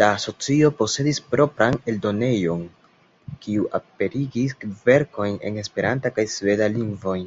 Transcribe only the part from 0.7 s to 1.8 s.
posedis propran